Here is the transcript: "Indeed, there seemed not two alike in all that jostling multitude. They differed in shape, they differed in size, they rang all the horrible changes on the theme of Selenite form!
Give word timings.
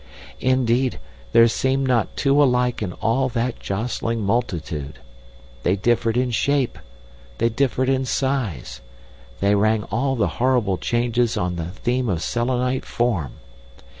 "Indeed, 0.39 0.99
there 1.31 1.47
seemed 1.47 1.87
not 1.87 2.17
two 2.17 2.41
alike 2.41 2.81
in 2.81 2.91
all 2.93 3.29
that 3.29 3.59
jostling 3.59 4.21
multitude. 4.23 4.97
They 5.61 5.75
differed 5.75 6.17
in 6.17 6.31
shape, 6.31 6.79
they 7.37 7.49
differed 7.49 7.87
in 7.87 8.05
size, 8.05 8.81
they 9.41 9.53
rang 9.53 9.83
all 9.91 10.15
the 10.15 10.27
horrible 10.41 10.79
changes 10.79 11.37
on 11.37 11.55
the 11.55 11.65
theme 11.69 12.09
of 12.09 12.23
Selenite 12.23 12.83
form! 12.83 13.33